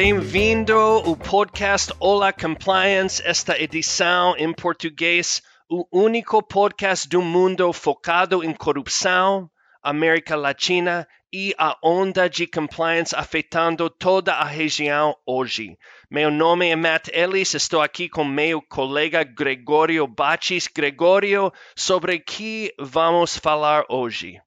[0.00, 8.44] Bem-vindo ao podcast Olá Compliance, esta edição em português, o único podcast do mundo focado
[8.44, 9.50] em corrupção,
[9.82, 15.76] América Latina e a onda de compliance afetando toda a região hoje.
[16.08, 20.68] Meu nome é Matt Ellis, estou aqui com meu colega Gregório Bates.
[20.68, 24.40] Gregório, sobre que vamos falar hoje?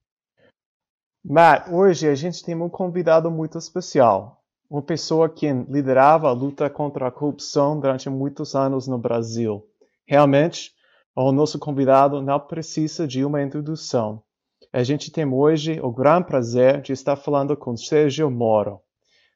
[1.21, 4.40] Matt, hoje a gente tem um convidado muito especial
[4.71, 9.67] uma pessoa que liderava a luta contra a corrupção durante muitos anos no Brasil.
[10.07, 10.71] Realmente,
[11.13, 14.23] o nosso convidado não precisa de uma introdução.
[14.71, 18.79] A gente tem hoje o grande prazer de estar falando com Sérgio Moro.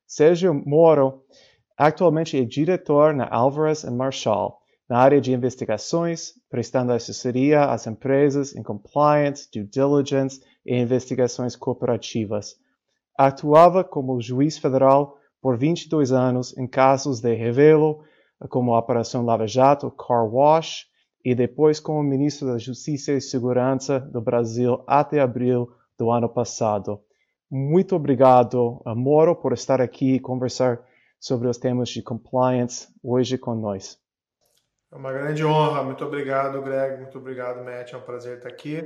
[0.07, 1.21] Sérgio Moro
[1.77, 8.63] atualmente é diretor na Alvarez Marshall, na área de investigações, prestando assessoria às empresas em
[8.63, 12.55] compliance, due diligence e investigações cooperativas.
[13.17, 18.03] Atuava como juiz federal por 22 anos em casos de revelo,
[18.49, 20.87] como a Operação Lava Jato, Car Wash,
[21.23, 26.99] e depois como ministro da Justiça e Segurança do Brasil até abril do ano passado.
[27.47, 30.83] Muito obrigado, Moro, por estar aqui e conversar
[31.19, 33.99] sobre os temas de compliance hoje com nós.
[34.91, 35.83] É uma grande honra.
[35.83, 37.03] Muito obrigado, Greg.
[37.03, 37.93] Muito obrigado, Matt.
[37.93, 38.81] É um prazer estar aqui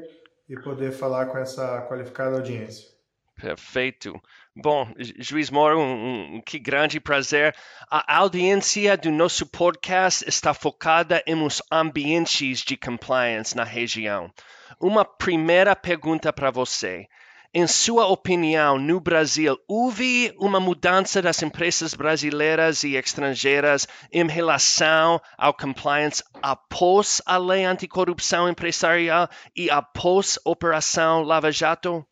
[0.50, 3.00] e poder falar com essa qualificada audiência.
[3.40, 4.22] Perfeito.
[4.62, 7.56] Bom, Juiz Moro, um, um, que grande prazer.
[7.90, 14.30] A audiência do nosso podcast está focada em os ambientes de compliance na região.
[14.78, 17.08] Uma primeira pergunta para você.
[17.54, 25.22] Em sua opinião, no Brasil, houve uma mudança das empresas brasileiras e estrangeiras em relação
[25.38, 32.06] ao compliance após a lei anticorrupção empresarial e após a Operação Lava Jato?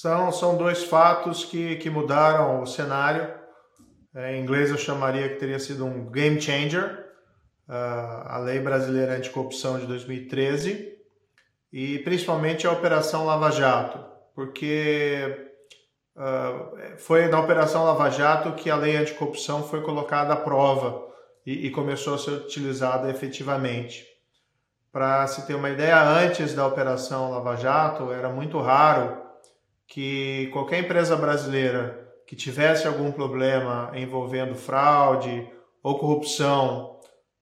[0.00, 3.32] São, são dois fatos que, que mudaram o cenário.
[4.12, 7.06] É, em inglês eu chamaria que teria sido um game changer,
[7.68, 10.98] uh, a Lei Brasileira Anticorrupção de 2013
[11.72, 14.04] e principalmente a Operação Lava Jato,
[14.34, 15.52] porque
[16.16, 21.06] uh, foi na Operação Lava Jato que a Lei Anticorrupção foi colocada à prova
[21.46, 24.04] e, e começou a ser utilizada efetivamente.
[24.90, 29.23] Para se ter uma ideia, antes da Operação Lava Jato era muito raro
[29.86, 35.48] que qualquer empresa brasileira que tivesse algum problema envolvendo fraude
[35.82, 36.98] ou corrupção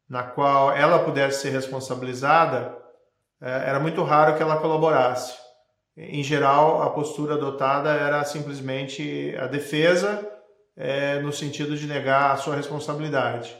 [0.09, 2.77] na qual ela pudesse ser responsabilizada,
[3.41, 5.41] é, era muito raro que ela colaborasse.
[5.97, 10.29] Em geral, a postura adotada era simplesmente a defesa,
[10.77, 13.57] é, no sentido de negar a sua responsabilidade.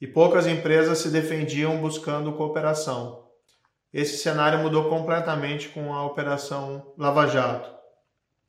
[0.00, 3.26] E poucas empresas se defendiam buscando cooperação.
[3.92, 7.77] Esse cenário mudou completamente com a Operação Lava Jato.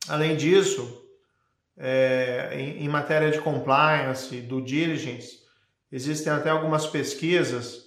[0.08, 1.04] Além disso,
[1.76, 5.40] é, em, em, matéria de compliance, do diligence,
[5.90, 7.86] existem até algumas pesquisas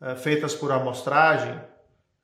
[0.00, 1.60] é, feitas por amostragem.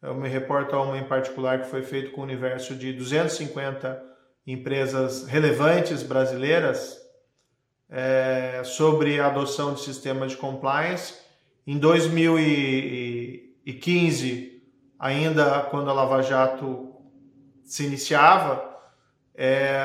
[0.03, 4.03] Eu me reporto a uma em particular que foi feita com o universo de 250
[4.47, 6.99] empresas relevantes brasileiras
[7.89, 11.15] é, sobre a adoção de sistemas de compliance.
[11.67, 14.63] Em 2015,
[14.99, 16.97] ainda quando a Lava Jato
[17.65, 18.70] se iniciava,
[19.43, 19.83] é,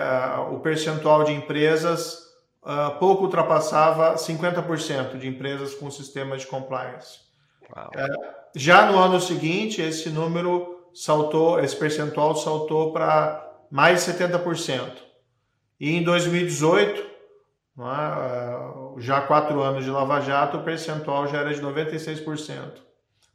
[0.51, 2.25] o percentual de empresas
[2.61, 7.19] uh, pouco ultrapassava 50% de empresas com sistema de compliance.
[7.95, 8.07] É,
[8.53, 14.91] já no ano seguinte, esse número saltou, esse percentual saltou para mais de 70%.
[15.79, 17.01] E em 2018,
[17.79, 22.83] é, uh, já quatro anos de Lava Jato, o percentual já era de 96%.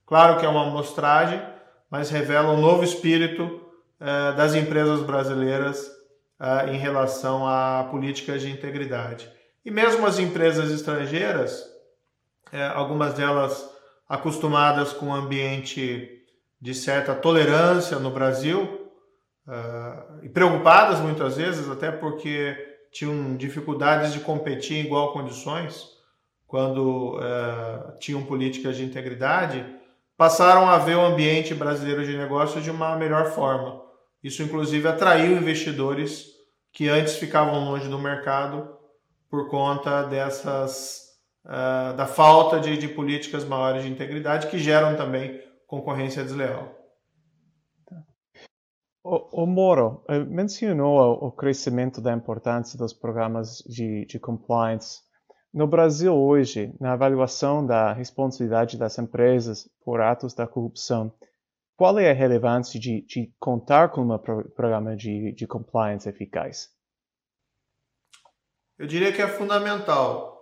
[0.04, 1.42] Claro que é uma amostragem,
[1.90, 5.99] mas revela um novo espírito uh, das empresas brasileiras uh,
[6.72, 9.30] em relação a políticas de integridade.
[9.64, 11.64] E mesmo as empresas estrangeiras,
[12.50, 13.68] é, algumas delas
[14.08, 16.20] acostumadas com um ambiente
[16.60, 18.90] de certa tolerância no Brasil,
[19.46, 22.56] uh, e preocupadas muitas vezes, até porque
[22.92, 25.88] tinham dificuldades de competir em igual condições
[26.46, 29.64] quando uh, tinham políticas de integridade,
[30.16, 33.80] passaram a ver o ambiente brasileiro de negócios de uma melhor forma.
[34.22, 36.26] Isso, inclusive, atraiu investidores
[36.72, 38.76] que antes ficavam longe do mercado
[39.28, 41.10] por conta dessas
[41.44, 46.76] uh, da falta de, de, políticas maiores de integridade que geram também concorrência desleal.
[49.02, 55.00] O, o Moro eh, mencionou o crescimento da importância dos programas de, de compliance.
[55.52, 61.12] No Brasil hoje, na avaliação da responsabilidade das empresas por atos da corrupção,
[61.80, 66.68] qual é a relevância de, de contar com um programa de, de compliance eficaz?
[68.78, 70.38] Eu diria que é fundamental.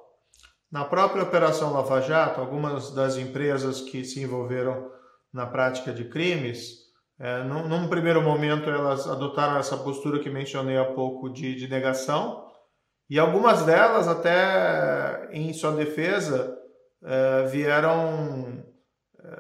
[0.68, 4.90] Na própria Operação Lava Jato, algumas das empresas que se envolveram
[5.32, 6.78] na prática de crimes,
[7.20, 11.68] é, num, num, primeiro momento elas adotaram essa postura que mencionei há pouco de, de
[11.68, 12.48] negação,
[13.08, 16.58] e algumas delas, até em sua defesa,
[17.04, 18.57] é, vieram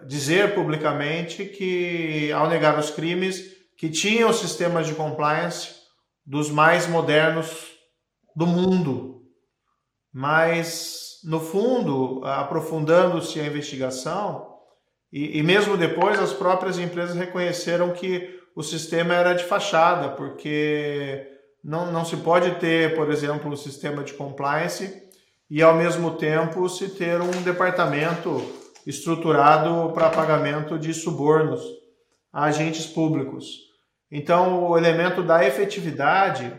[0.08, 5.68] dizer publicamente que, ao negar os crimes, que tinham sistemas de compliance
[6.24, 7.66] dos mais modernos
[8.34, 9.22] do mundo.
[10.10, 14.48] Mas, no fundo, aprofundando-se a investigação,
[15.12, 21.26] e, e mesmo depois as próprias empresas reconheceram que o sistema era de fachada, porque
[21.62, 25.02] não, não se pode ter, por exemplo, um sistema de compliance
[25.50, 28.57] e ao mesmo tempo se ter um departamento
[28.88, 31.62] estruturado para pagamento de subornos
[32.32, 33.68] a agentes públicos.
[34.10, 36.58] Então, o elemento da efetividade,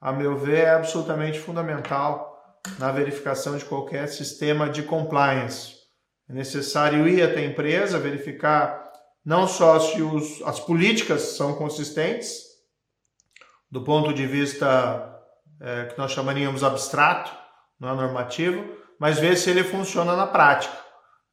[0.00, 2.34] a meu ver, é absolutamente fundamental
[2.78, 5.74] na verificação de qualquer sistema de compliance.
[6.26, 8.90] É necessário ir até a empresa, verificar
[9.22, 12.42] não só se os, as políticas são consistentes,
[13.70, 15.14] do ponto de vista
[15.60, 17.30] é, que nós chamaríamos abstrato,
[17.78, 18.64] não é normativo,
[18.98, 20.85] mas ver se ele funciona na prática.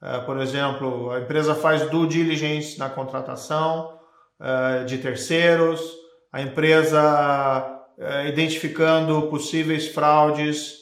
[0.03, 3.97] É, por exemplo, a empresa faz due diligence na contratação
[4.37, 5.81] é, de terceiros,
[6.29, 10.73] a empresa é, identificando possíveis fraudes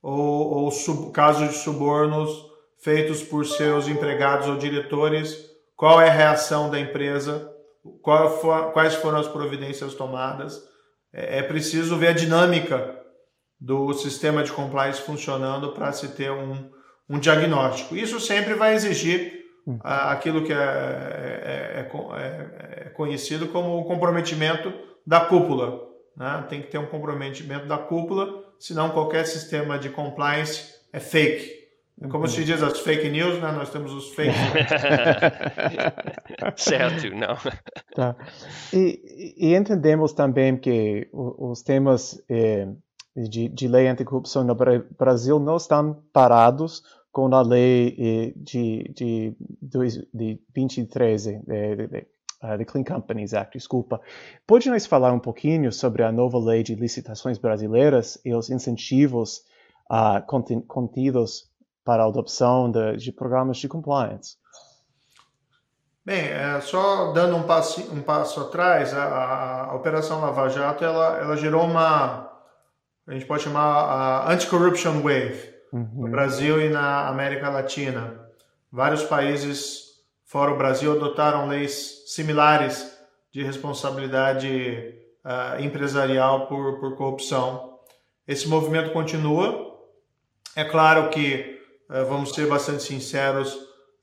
[0.00, 2.30] ou, ou sub, casos de subornos
[2.82, 5.36] feitos por seus empregados ou diretores,
[5.76, 7.52] qual é a reação da empresa,
[8.40, 10.58] for, quais foram as providências tomadas.
[11.12, 12.98] É, é preciso ver a dinâmica
[13.60, 16.70] do sistema de compliance funcionando para se ter um,
[17.08, 17.96] um diagnóstico.
[17.96, 19.78] Isso sempre vai exigir hum.
[19.82, 24.72] aquilo que é, é, é, é, conhecido como o comprometimento
[25.06, 25.80] da cúpula.
[26.16, 26.44] Né?
[26.48, 31.62] Tem que ter um comprometimento da cúpula, senão qualquer sistema de compliance é fake.
[32.00, 33.52] É como se diz as fake news, né?
[33.52, 34.34] Nós temos os fake
[36.56, 37.36] certo, não.
[37.94, 38.16] Tá.
[38.72, 42.66] E, e, entendemos também que os temas eh,
[43.16, 44.54] de, de, lei anticorrupção no
[44.98, 52.06] Brasil não estão parados com a lei eh, de, de, de 2013, de, de,
[52.58, 54.00] de, Clean Companies Act, desculpa.
[54.46, 59.42] Pode nos falar um pouquinho sobre a nova lei de licitações brasileiras e os incentivos
[59.90, 60.22] uh,
[60.66, 61.50] contidos
[61.84, 64.36] para a adopção de, de programas de compliance?
[66.04, 71.18] Bem, é, só dando um passo, um passo atrás, a, a Operação Lava Jato ela,
[71.18, 72.31] ela gerou uma,
[73.06, 75.88] a gente pode chamar a Anti-Corruption Wave uhum.
[75.94, 78.28] no Brasil e na América Latina.
[78.70, 79.92] Vários países
[80.24, 82.90] fora o Brasil adotaram leis similares
[83.30, 84.94] de responsabilidade
[85.24, 87.78] uh, empresarial por, por corrupção.
[88.26, 89.78] Esse movimento continua.
[90.54, 91.60] É claro que
[91.92, 93.54] é, vamos ser bastante sinceros,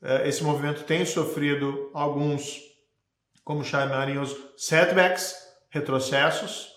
[0.02, 2.62] é, esse movimento tem sofrido alguns,
[3.44, 5.36] como chamaríamos, setbacks,
[5.69, 6.69] retrocessos,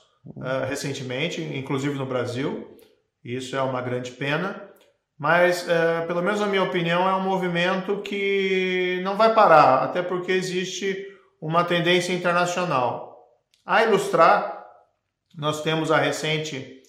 [0.44, 2.78] é, recentemente, inclusive no Brasil.
[3.24, 4.68] Isso é uma grande pena.
[5.18, 5.64] Mas,
[6.08, 11.06] pelo menos na minha opinião, é um movimento que não vai parar, até porque existe
[11.40, 13.12] uma tendência internacional.
[13.64, 14.66] A ilustrar,
[15.36, 16.82] nós temos a recente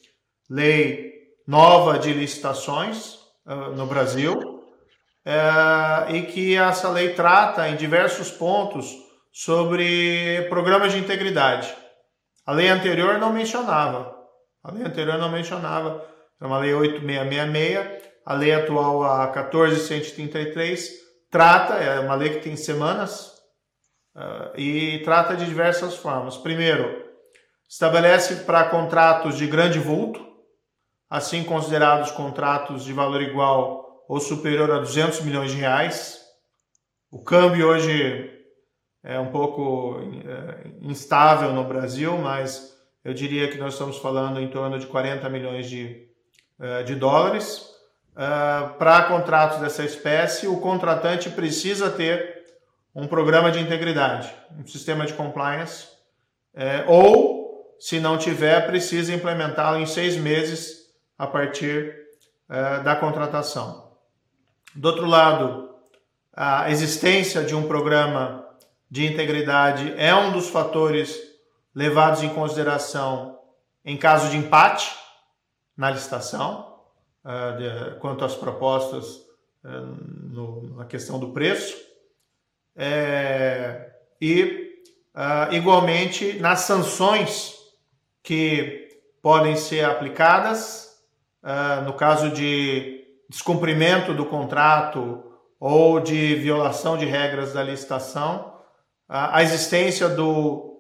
[0.49, 1.13] lei
[1.47, 4.63] nova de licitações, ah, no Brasil,
[5.25, 8.93] é, e que essa lei trata em diversos pontos
[9.31, 11.73] sobre programas de integridade.
[12.45, 14.13] A lei anterior não mencionava.
[14.63, 16.05] A lei anterior não mencionava.
[16.41, 18.03] É uma lei 8666.
[18.25, 20.89] A lei atual, a 14133,
[21.29, 23.33] trata, é uma lei que tem semanas,
[24.15, 26.37] uh, e trata de diversas formas.
[26.37, 27.03] Primeiro,
[27.69, 30.25] estabelece para contratos de grande vulto,
[31.09, 36.19] assim considerados contratos de valor igual ou superior a 200 milhões de reais.
[37.11, 38.31] O câmbio hoje
[39.03, 44.47] é um pouco é, instável no Brasil, mas eu diria que nós estamos falando em
[44.47, 46.07] torno de 40 milhões de,
[46.57, 47.69] é, de dólares.
[48.15, 52.45] É, para contratos dessa espécie, o contratante precisa ter
[52.95, 55.87] um programa de integridade, um sistema de compliance,
[56.85, 61.91] ou, se não tiver, precisa implementá-lo em seis meses a partir
[62.83, 63.93] da contratação.
[64.75, 65.73] Do outro lado,
[66.31, 68.42] a existência de um programa
[68.93, 71.19] de integridade é um dos fatores
[71.73, 73.39] levados em consideração
[73.83, 74.95] em caso de empate
[75.75, 76.77] na licitação,
[77.57, 79.19] de, quanto às propostas
[79.63, 81.75] no, na questão do preço,
[82.75, 84.83] é, e
[85.51, 87.55] igualmente nas sanções
[88.21, 88.89] que
[89.23, 91.01] podem ser aplicadas
[91.83, 98.52] no caso de descumprimento do contrato ou de violação de regras da licitação,
[99.15, 100.75] a existência do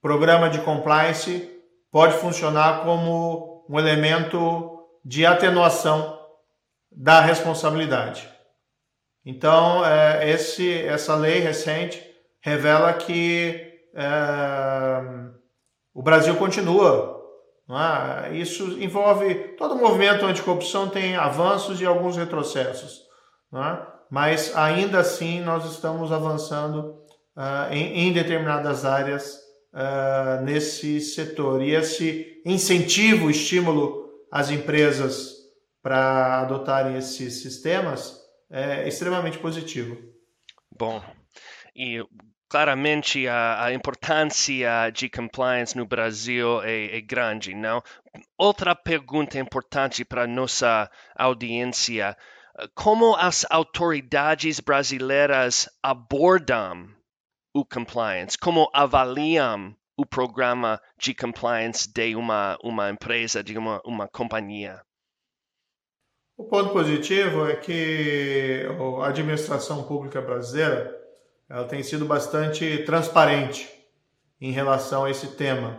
[0.00, 1.50] programa de compliance
[1.92, 6.18] pode funcionar como um elemento de atenuação
[6.90, 8.26] da responsabilidade.
[9.22, 12.02] Então, é, esse, essa lei recente
[12.40, 14.06] revela que é,
[15.92, 17.22] o Brasil continua.
[17.68, 18.34] É?
[18.34, 23.02] Isso envolve todo o movimento anticorrupção tem avanços e alguns retrocessos,
[24.10, 27.03] mas ainda assim nós estamos avançando
[27.36, 29.38] uh, em, em, determinadas áreas
[29.72, 31.62] uh, nesse setor.
[31.62, 35.34] E esse incentivo, estímulo às empresas
[35.82, 39.98] para adotarem esses sistemas é extremamente positivo.
[40.70, 41.02] Bom,
[41.74, 42.02] e
[42.48, 47.82] claramente a, a, importância de compliance no Brasil é, é, grande, não?
[48.38, 52.16] Outra pergunta importante para nossa audiência:
[52.74, 56.93] como as autoridades brasileiras abordam
[57.54, 58.36] o compliance?
[58.36, 64.82] Como avaliam o programa de compliance de uma, uma empresa, de uma, uma companhia?
[66.36, 68.66] O ponto positivo é que
[69.00, 71.00] a administração pública brasileira
[71.48, 73.70] ela tem sido bastante transparente
[74.40, 75.78] em relação a esse tema.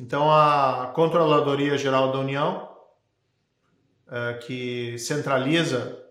[0.00, 2.68] Então, a Controladoria Geral da União,
[4.10, 6.02] é, que centraliza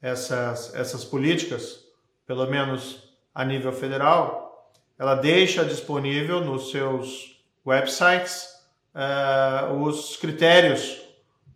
[0.00, 1.84] essas, essas políticas,
[2.24, 8.48] pelo menos a nível federal, ela deixa disponível nos seus websites
[8.94, 11.00] uh, os critérios,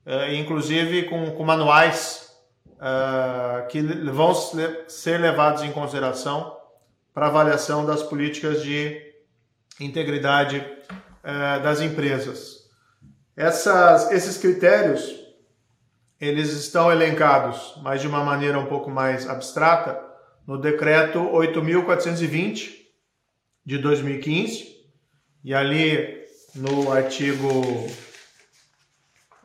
[0.06, 2.34] uh, inclusive com, com manuais
[2.72, 4.34] uh, que vão
[4.88, 6.56] ser levados em consideração
[7.12, 9.00] para avaliação das políticas de
[9.80, 10.64] integridade
[11.62, 12.68] das empresas.
[13.36, 15.26] Essas, esses critérios
[16.20, 20.00] eles estão elencados, mas de uma maneira um pouco mais abstrata,
[20.46, 22.76] no decreto 8.420
[23.64, 24.76] de 2015,
[25.44, 26.24] e ali
[26.54, 27.90] no artigo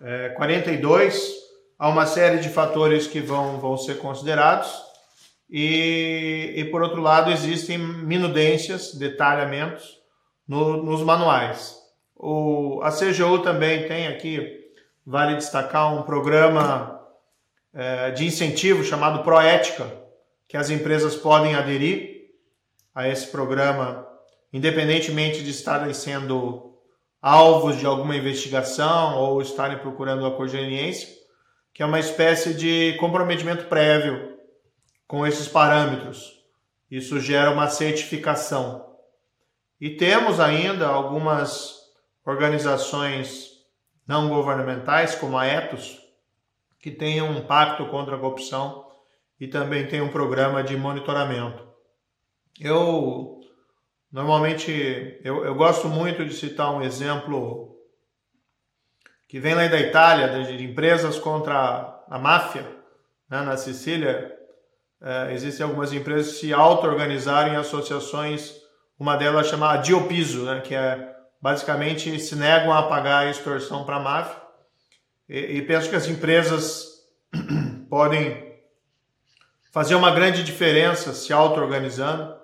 [0.01, 1.41] é, 42
[1.77, 4.71] há uma série de fatores que vão, vão ser considerados,
[5.49, 9.99] e, e por outro lado existem minudências, detalhamentos
[10.47, 11.75] no, nos manuais.
[12.15, 14.59] O, a CGU também tem aqui,
[15.05, 17.01] vale destacar, um programa
[17.73, 20.00] é, de incentivo chamado Proética,
[20.51, 22.29] que as empresas podem aderir
[22.93, 24.05] a esse programa,
[24.51, 26.77] independentemente de estarem sendo
[27.21, 31.07] alvos de alguma investigação ou estarem procurando a cogeniência,
[31.73, 34.37] que é uma espécie de comprometimento prévio
[35.07, 36.43] com esses parâmetros.
[36.91, 38.97] Isso gera uma certificação.
[39.79, 41.77] E temos ainda algumas
[42.25, 43.51] organizações
[44.05, 45.97] não governamentais, como a Etos,
[46.77, 48.90] que têm um pacto contra a corrupção
[49.41, 51.67] e também tem um programa de monitoramento.
[52.59, 53.39] Eu
[54.11, 57.75] normalmente eu, eu gosto muito de citar um exemplo
[59.27, 62.61] que vem lá da Itália, de, empresas contra a máfia,
[63.27, 64.31] né, na Sicília.
[65.01, 68.53] É, existem algumas empresas que se auto-organizarem em associações,
[68.99, 73.95] uma delas chama Diopiso, né, que é basicamente se negam a pagar a extorsão para
[73.95, 74.39] a máfia.
[75.27, 76.85] E, e penso que as empresas
[77.89, 78.50] podem
[79.71, 82.35] fazer uma grande diferença se auto-organizando,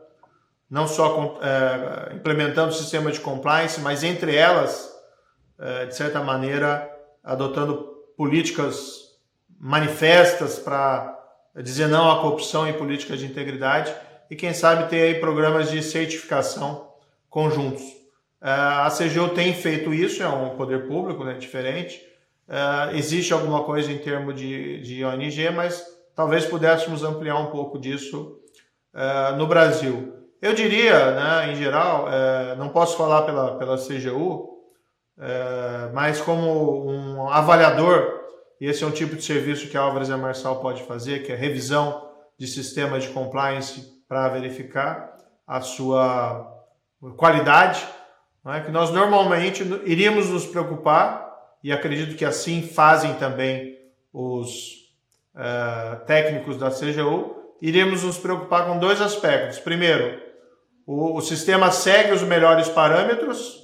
[0.69, 4.91] não só é, implementando o sistema de compliance, mas entre elas,
[5.59, 6.89] é, de certa maneira,
[7.23, 9.07] adotando políticas
[9.59, 11.15] manifestas para
[11.57, 13.93] dizer não à corrupção e políticas de integridade
[14.29, 16.87] e quem sabe ter aí programas de certificação
[17.29, 17.83] conjuntos.
[18.41, 22.01] É, a CGU tem feito isso, é um poder público né, diferente.
[22.47, 27.77] É, existe alguma coisa em termos de, de ONG, mas talvez pudéssemos ampliar um pouco
[27.77, 28.39] disso
[28.95, 30.15] uh, no Brasil.
[30.41, 34.57] Eu diria, né, em geral, uh, não posso falar pela, pela CGU,
[35.19, 38.21] eh, mas como um avaliador,
[38.61, 41.23] e esse é um tipo de serviço que a Álvares e a Marçal pode fazer,
[41.23, 42.07] que é revisão
[42.37, 46.47] de sistemas de compliance para verificar a sua
[47.15, 47.83] qualidade,
[48.45, 48.59] é?
[48.59, 51.25] que nós normalmente iríamos nos preocupar,
[51.63, 53.75] e acredito que assim fazem também
[54.13, 54.86] os
[55.37, 59.59] uh, técnicos da CGU, iremos nos preocupar com dois aspectos.
[59.59, 60.19] Primeiro,
[60.85, 63.55] o, o sistema segue os melhores parâmetros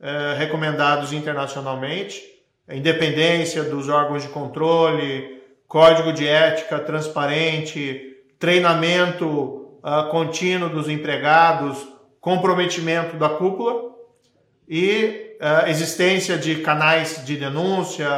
[0.00, 2.22] uh, recomendados internacionalmente,
[2.70, 11.86] independência dos órgãos de controle, código de ética transparente, treinamento uh, contínuo dos empregados,
[12.20, 13.94] comprometimento da cúpula
[14.68, 18.08] e uh, existência de canais de denúncia,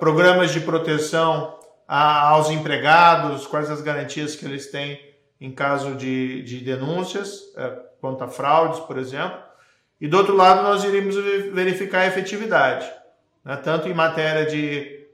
[0.00, 5.00] programas de proteção aos empregados, quais as garantias que eles têm
[5.40, 7.40] em caso de, de denúncias
[8.00, 9.38] quanto a fraudes, por exemplo.
[10.00, 11.14] E do outro lado, nós iríamos
[11.52, 12.90] verificar a efetividade,
[13.44, 13.56] né?
[13.56, 15.06] tanto em matéria de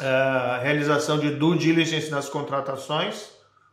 [0.00, 3.30] uh, realização de due diligence nas contratações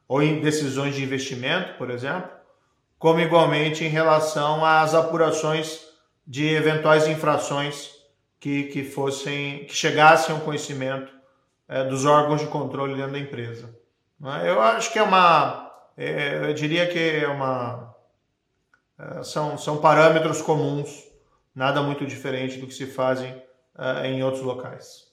[0.07, 2.29] ou em decisões de investimento, por exemplo,
[2.99, 5.79] como igualmente em relação às apurações
[6.27, 7.89] de eventuais infrações
[8.39, 11.11] que, que fossem que chegassem ao conhecimento
[11.71, 13.73] uh, dos órgãos de controle dentro da empresa.
[14.19, 14.49] Né?
[14.49, 17.95] Eu acho que é uma, é, eu diria que é uma
[18.99, 21.09] é, são, são parâmetros comuns,
[21.55, 23.31] nada muito diferente do que se fazem
[23.75, 25.09] uh, em outros locais.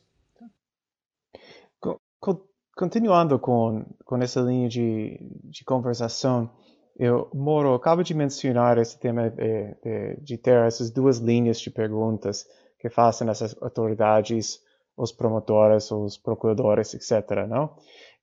[2.77, 6.49] Continuando com, com essa linha de, de conversação,
[6.97, 11.73] eu, Moro, acabo de mencionar esse tema de, de, de, ter essas duas linhas de
[11.73, 12.47] perguntas
[12.79, 14.61] que fazem essas autoridades,
[14.99, 17.47] os promotores, os procuradores, etc.
[17.49, 17.76] Não?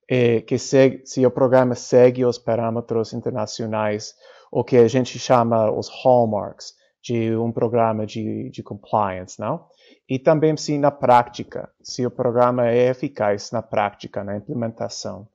[0.08, 4.14] E que segue, se o programa segue os parâmetros internacionais
[4.50, 9.66] o que a gente chama os hallmarks de um programa de, de compliance, não?
[10.08, 15.28] E também se na prática, se o programa é eficaz na prática, na implementação.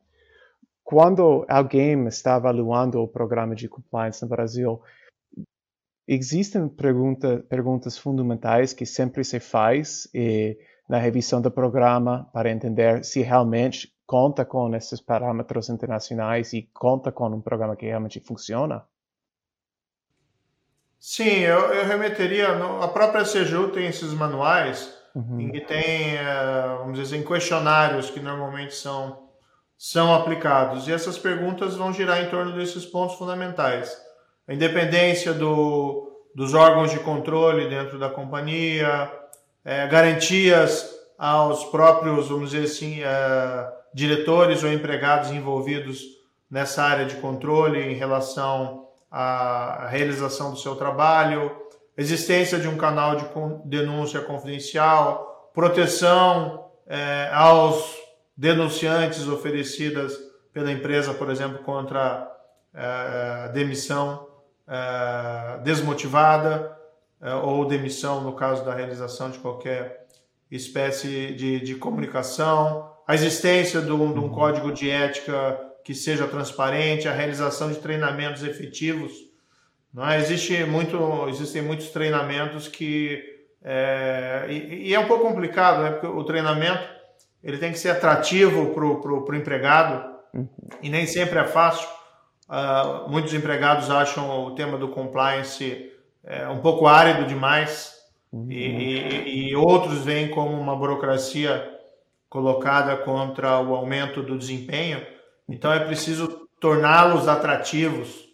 [0.84, 4.82] Quando alguém está avaliando o programa de compliance no Brasil,
[6.08, 10.58] existem pergunta, perguntas fundamentais que sempre se faz e,
[10.92, 17.14] na revisão do programa para entender se realmente conta com esses parâmetros internacionais e conta
[17.14, 18.84] com um programa que realmente funciona?
[21.00, 22.56] Sim, eu, eu remeteria.
[22.56, 25.40] No, a própria CGU tem esses manuais uhum.
[25.40, 29.30] em que tem, uh, vamos dizer assim, questionários que normalmente são,
[29.78, 30.90] são aplicados.
[30.90, 33.98] E essas perguntas vão girar em torno desses pontos fundamentais:
[34.46, 39.21] a independência do, dos órgãos de controle dentro da companhia,
[39.64, 46.02] é, garantias aos próprios, vamos dizer assim, é, diretores ou empregados envolvidos
[46.50, 51.52] nessa área de controle em relação a realização do seu trabalho,
[51.98, 53.26] existência de um canal de
[53.66, 57.98] denúncia confidencial, proteção é, aos
[58.36, 60.18] denunciantes oferecidas
[60.54, 62.30] pela empresa, por exemplo, contra
[62.74, 64.28] é, demissão
[64.68, 66.78] é, desmotivada
[67.44, 70.08] ou demissão no caso da realização de qualquer
[70.50, 76.28] espécie de, de comunicação, a existência de um, de um código de ética que seja
[76.28, 79.12] transparente, a realização de treinamentos efetivos.
[79.94, 80.18] Não é?
[80.18, 83.24] Existe muito, existem muitos treinamentos que
[83.64, 85.92] é, e, e, é um pouco complicado, né?
[85.92, 86.84] Porque o treinamento
[87.44, 90.48] ele tem que ser atrativo para o empregado uhum.
[90.82, 91.88] e nem sempre é fácil.
[92.50, 95.91] Uh, muitos empregados acham o tema do compliance
[96.24, 97.94] é, um pouco árido demais
[98.32, 98.52] uhum.
[98.52, 101.70] e, e, outros veem como uma burocracia
[102.30, 105.06] colocada contra o aumento do desempenho.
[105.50, 108.30] Então é preciso torná-los atrativos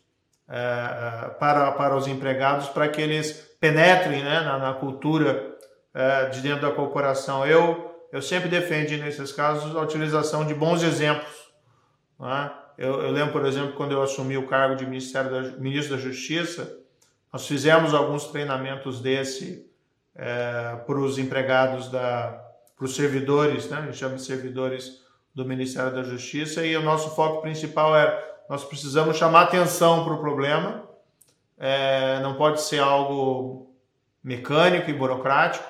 [0.50, 5.56] é, é, para, para os empregados para que eles penetrem né, na, na cultura
[5.93, 7.45] é, de dentro da corporação.
[7.45, 11.34] Eu, eu sempre defendo nesses casos a utilização de bons exemplos.
[12.19, 12.52] Né?
[12.78, 16.02] Eu, eu, lembro, por exemplo, quando eu assumi o cargo de Ministério da, Ministro da
[16.02, 16.78] Justiça,
[17.32, 19.70] nós fizemos alguns treinamentos desse
[20.16, 22.44] é, para os empregados da,
[22.76, 23.78] para os servidores, né?
[23.78, 25.02] a gente chama de servidores
[25.34, 30.13] do Ministério da Justiça e o nosso foco principal é nós precisamos chamar atenção para
[30.13, 30.84] o problema,
[31.58, 33.76] é, não pode ser algo
[34.24, 35.66] mecânico e burocrático.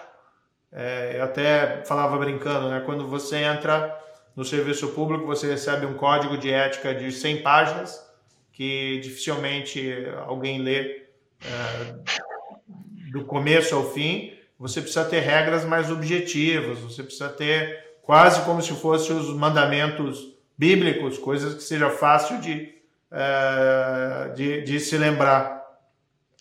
[0.72, 2.82] É, eu até falava brincando, né?
[2.86, 3.98] quando você entra
[4.36, 8.06] no serviço público, você recebe um código de ética de 100 páginas
[8.52, 11.07] que dificilmente alguém lê
[11.46, 14.34] é, do começo ao fim.
[14.60, 20.36] Você precisa ter regras mais objetivas, você precisa ter quase como se fossem os mandamentos
[20.58, 22.74] bíblicos, coisas que seja fácil de,
[23.12, 25.64] é, de, de, se lembrar.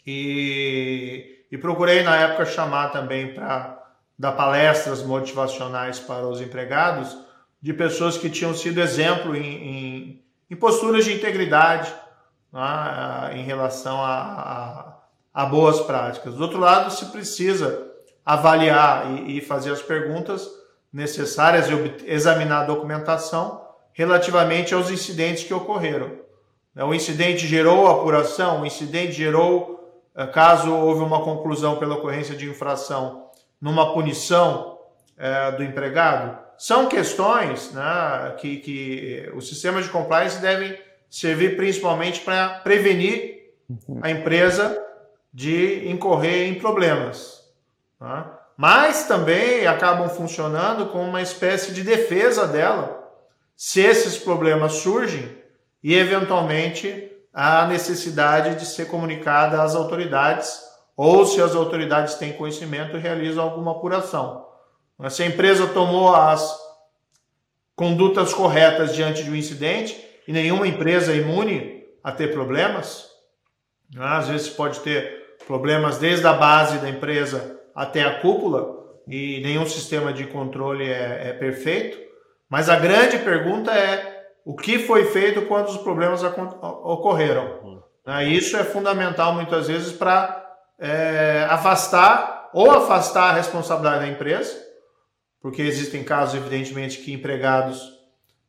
[0.06, 3.76] E, e, procurei na época chamar também para
[4.18, 7.18] dar palestras motivacionais para os empregados
[7.61, 11.92] de pessoas que tinham sido exemplo em, em, em posturas de integridade
[12.52, 14.12] né, em relação a,
[15.35, 16.35] a, a, boas práticas.
[16.35, 17.87] Do outro lado, se precisa
[18.24, 20.48] avaliar e, e fazer as perguntas
[20.92, 26.12] necessárias e examinar a documentação relativamente aos incidentes que ocorreram.
[26.74, 32.37] Né, o incidente gerou apuração, o incidente gerou, eh, caso houve uma conclusão pela ocorrência
[32.37, 33.30] de infração,
[33.61, 34.76] numa punição
[35.16, 36.38] é, do empregado.
[36.59, 40.78] São questões né, que, que os sistemas de compliance devem
[41.18, 43.52] servir principalmente para prevenir
[44.02, 44.83] a empresa
[45.33, 47.44] de incorrer em problemas.
[47.98, 48.37] Tá?
[48.57, 53.05] mas também acabam funcionando como uma espécie de defesa dela
[53.55, 55.37] se esses problemas surgem
[55.83, 60.59] e eventualmente a necessidade de ser comunicada às autoridades
[60.96, 64.46] ou se as autoridades têm conhecimento realizam alguma apuração.
[65.11, 66.59] Se a empresa tomou as
[67.74, 73.08] condutas corretas diante de um incidente e nenhuma empresa é imune a ter problemas,
[73.94, 74.04] né?
[74.04, 78.74] às vezes pode ter problemas desde a base da empresa até a cúpula
[79.06, 81.98] e nenhum sistema de controle é, é perfeito.
[82.48, 87.82] Mas a grande pergunta é o que foi feito quando os problemas ocorreram.
[88.06, 88.24] Né?
[88.28, 90.44] Isso é fundamental muitas vezes para
[90.78, 94.56] é, afastar ou afastar a responsabilidade da empresa,
[95.40, 97.95] porque existem casos, evidentemente, que empregados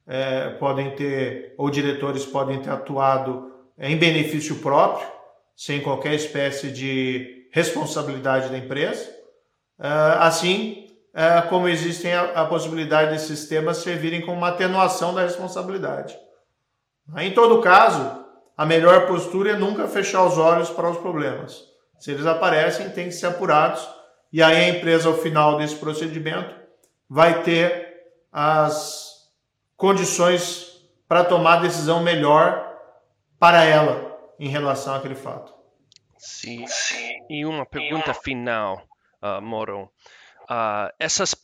[0.08, 5.08] é, podem ter, ou diretores podem ter atuado em benefício próprio,
[5.56, 9.10] sem qualquer espécie de responsabilidade da empresa.
[9.80, 9.88] É,
[10.20, 16.16] assim é, como existem a, possibilidade desses sistemas servirem como uma atenuação da responsabilidade.
[17.18, 18.24] Em todo caso,
[18.56, 21.64] a melhor postura é nunca fechar os olhos para os problemas.
[21.98, 23.88] Se eles aparecem, têm que ser apurados
[24.32, 26.54] e aí a empresa, ao final desse procedimento,
[27.10, 29.17] vai ter as
[29.78, 32.76] condições para tomar a decisão melhor
[33.40, 35.54] para ela em relação àquele fato.
[36.18, 36.66] Sim.
[37.30, 38.84] E uma pergunta final,
[39.22, 39.90] uh, Moro.
[40.50, 41.36] Uh, esses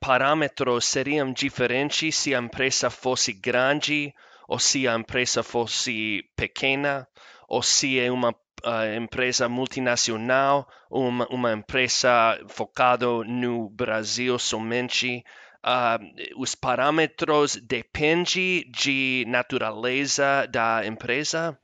[0.00, 4.12] parâmetros seriam diferentes se a empresa fosse grande
[4.48, 7.06] ou se a empresa fosse pequena
[7.48, 15.24] ou se é uma uh, empresa multinacional, uma, uma empresa focada no Brasil somente.
[15.62, 21.58] Uh, os parâmetros dependem de natureza da empresa?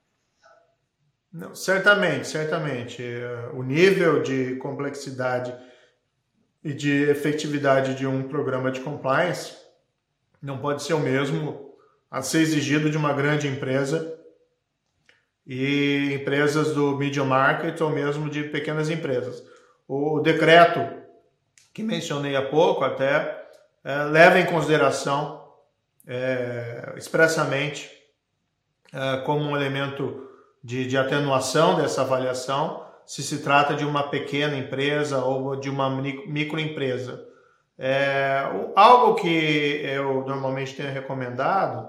[1.32, 3.02] Não, certamente, certamente.
[3.54, 5.54] O nível de complexidade
[6.62, 9.54] e de efetividade de um programa de compliance
[10.42, 11.74] não pode ser o mesmo
[12.10, 14.18] a ser exigido de uma grande empresa
[15.46, 19.42] e empresas do medium market ou mesmo de pequenas empresas.
[19.86, 20.80] O decreto
[21.72, 23.35] que mencionei há pouco até
[23.86, 25.46] é, leva em consideração
[26.08, 27.88] é, expressamente
[28.92, 30.28] é, como um elemento
[30.62, 35.88] de, de atenuação dessa avaliação se se trata de uma pequena empresa ou de uma
[35.88, 37.24] microempresa.
[37.78, 38.42] É,
[38.74, 41.88] algo que eu normalmente tenho recomendado,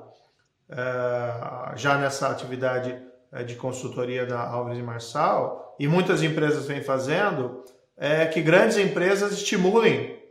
[0.69, 2.95] é, já nessa atividade
[3.33, 7.63] é, de consultoria da Álvares e Marçal, e muitas empresas vêm fazendo,
[7.97, 10.21] é que grandes empresas estimulem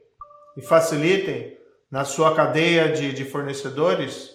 [0.56, 1.55] e facilitem
[1.90, 4.30] na sua cadeia de, de fornecedores,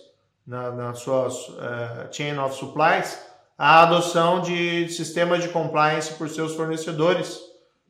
[0.46, 3.20] na, na sua uh, chain of supplies,
[3.58, 7.40] a adoção de sistemas de compliance por seus fornecedores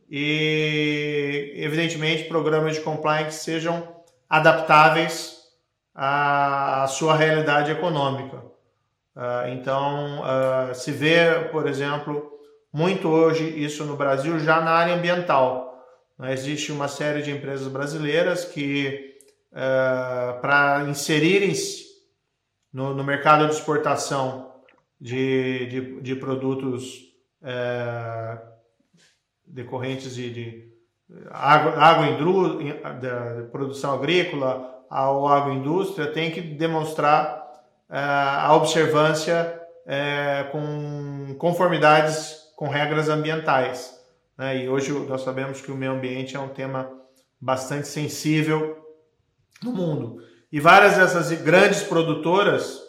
[0.10, 3.88] e, evidentemente, programas de compliance sejam
[4.30, 5.38] adaptáveis
[5.96, 8.38] à, à sua realidade econômica.
[9.16, 12.32] Uh, então, uh, se vê, por exemplo,
[12.72, 15.70] muito hoje isso no Brasil já na área ambiental.
[16.30, 19.11] Existe uma série de empresas brasileiras que,
[19.52, 21.86] para inserirem-se
[22.72, 24.54] no, no, mercado de exportação
[25.00, 27.12] de, de, de produtos
[29.46, 30.72] decorrentes de, de
[31.30, 32.06] água, água
[33.00, 37.42] de produção agrícola ou agroindústria, tem que demonstrar
[37.90, 39.60] é, a observância
[40.52, 44.00] com conformidades com regras ambientais.
[44.38, 44.64] Né?
[44.64, 46.90] E hoje nós sabemos que o meio ambiente é um tema
[47.40, 48.81] bastante sensível
[49.64, 50.22] no mundo.
[50.52, 52.80] E várias dessas grandes produtoras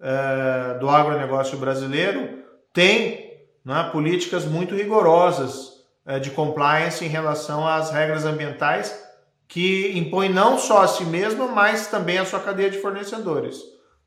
[0.00, 7.90] é, do agronegócio brasileiro têm né, políticas muito rigorosas é, de compliance em relação às
[7.90, 9.06] regras ambientais
[9.46, 13.56] que impõem não só a si mesma, mas também a sua cadeia de fornecedores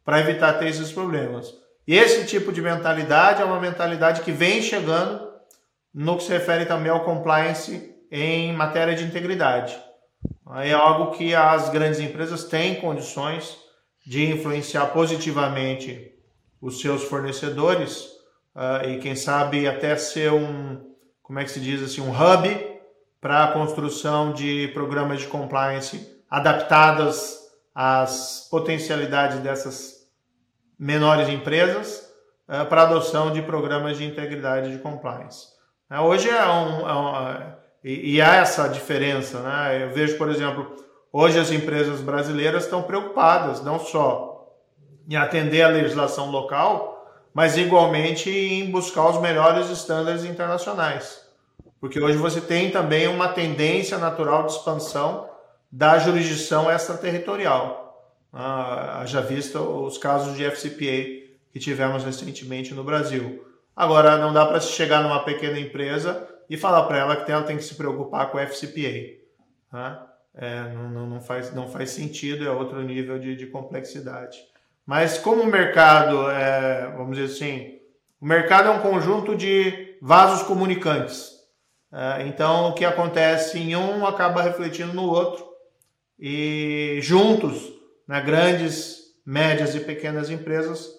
[0.06, 1.52] para evitar ter esses problemas.
[1.88, 5.32] E esse tipo de mentalidade é uma mentalidade que vem chegando
[5.94, 9.78] no que se refere também ao compliance em matéria de integridade.
[10.56, 13.58] É algo que as grandes empresas têm condições
[14.06, 16.12] de influenciar positivamente
[16.60, 18.06] os seus fornecedores
[18.56, 22.72] uh, e quem sabe até ser um, como é que se diz assim, um hub
[23.22, 27.40] para a construção de programas de compliance adaptadas
[27.74, 30.08] as potencialidades dessas
[30.78, 32.12] menores empresas
[32.50, 35.48] uh, para adoção de programas de integridade de compliance.
[35.90, 39.84] Uh, hoje é um, é um uh, e, e, há essa diferença, né?
[39.84, 40.76] Eu vejo, por exemplo,
[41.12, 44.48] hoje as empresas brasileiras estão preocupadas não só
[45.10, 46.92] em atender a legislação local,
[47.34, 51.22] mas igualmente em buscar os melhores estándares internacionais.
[51.80, 55.28] porque hoje você tem também uma tendência natural de expansão
[55.72, 57.82] da jurisdição extraterritorial.
[58.32, 63.44] Ah, já visto os casos de FCPA que tivemos recentemente no Brasil.
[63.76, 67.44] Agora, não dá para se chegar numa pequena empresa e falar para ela que ela
[67.44, 69.22] tem que se preocupar com o FCPA.
[69.72, 70.00] Né?
[70.36, 74.38] É, não, não, faz, não faz sentido, é outro nível de, de complexidade.
[74.86, 77.80] Mas como o mercado, é, vamos dizer assim,
[78.20, 81.32] o mercado é um conjunto de vasos comunicantes.
[81.90, 85.46] É, então, o que acontece em um acaba refletindo no outro.
[86.20, 87.72] E juntos,
[88.06, 90.90] né, grandes, médias e pequenas empresas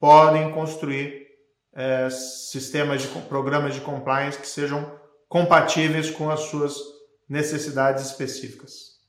[0.00, 1.26] podem construir
[1.74, 5.01] é, sistemas de programas de compliance que sejam
[5.32, 6.76] compatíveis com as suas
[7.26, 9.00] necessidades específicas.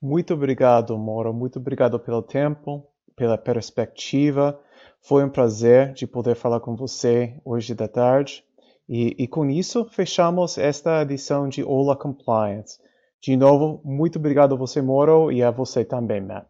[0.00, 1.34] Muito obrigado, Moro.
[1.34, 4.60] Muito obrigado pelo tempo, pela perspectiva.
[5.02, 8.44] Foi um prazer de poder falar com você hoje da tarde.
[8.88, 12.78] E, e com isso, fechamos esta edição de Ola Compliance.
[13.20, 16.46] De novo, muito obrigado a você, Moro, e a você também, Matt.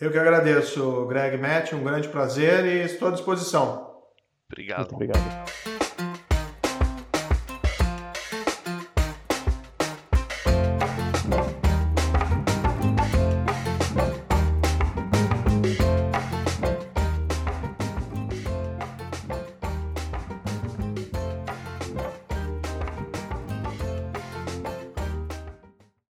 [0.00, 3.94] Eu que agradeço, Greg Matt, um grande prazer e estou à disposição.
[4.50, 4.78] Obrigado.
[4.78, 5.77] Muito obrigado.